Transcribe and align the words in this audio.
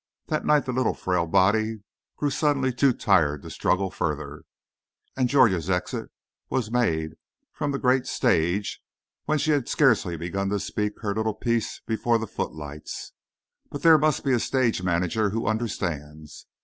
That 0.29 0.47
night 0.47 0.65
the 0.65 0.73
little 0.73 0.95
frail 0.95 1.27
body 1.27 1.83
grew 2.17 2.31
suddenly 2.31 2.73
too 2.73 2.91
tired 2.91 3.43
to 3.43 3.51
struggle 3.51 3.91
further, 3.91 4.45
and 5.15 5.29
Georgia's 5.29 5.69
exit 5.69 6.09
was 6.49 6.71
made 6.71 7.11
from 7.53 7.71
the 7.71 7.77
great 7.77 8.07
stage 8.07 8.81
when 9.25 9.37
she 9.37 9.51
had 9.51 9.69
scarcely 9.69 10.17
begun 10.17 10.49
to 10.49 10.59
speak 10.59 11.01
her 11.01 11.13
little 11.13 11.35
piece 11.35 11.81
before 11.85 12.17
the 12.17 12.25
footlights. 12.25 13.13
But 13.69 13.83
there 13.83 13.99
must 13.99 14.23
be 14.23 14.33
a 14.33 14.39
stage 14.39 14.81
manager 14.81 15.29
who 15.29 15.45
understands. 15.45 16.47